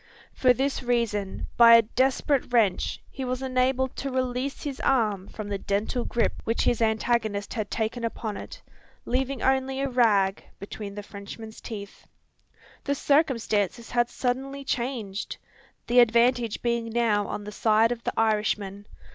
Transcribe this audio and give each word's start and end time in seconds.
For 0.33 0.51
this 0.51 0.81
reason, 0.81 1.45
by 1.57 1.75
a 1.75 1.83
desperate 1.83 2.51
wrench, 2.51 2.99
he 3.11 3.23
was 3.23 3.43
enabled 3.43 3.95
to 3.97 4.09
release 4.09 4.63
his 4.63 4.79
arm 4.79 5.27
from 5.27 5.47
the 5.47 5.59
dental 5.59 6.05
grip 6.05 6.33
which 6.43 6.63
his 6.63 6.81
antagonist 6.81 7.53
had 7.53 7.69
taken 7.69 8.03
upon 8.03 8.35
it, 8.35 8.63
leaving 9.05 9.43
only 9.43 9.79
a 9.79 9.87
rag 9.87 10.43
between 10.57 10.95
the 10.95 11.03
Frenchman's 11.03 11.61
teeth. 11.61 12.07
The 12.83 12.95
circumstances 12.95 13.91
had 13.91 14.09
suddenly 14.09 14.63
changed! 14.63 15.37
the 15.85 15.99
advantage 15.99 16.63
being 16.63 16.89
now 16.89 17.27
on 17.27 17.43
the 17.43 17.51
side 17.51 17.91
of 17.91 18.03
the 18.03 18.13
Irishman. 18.17 18.87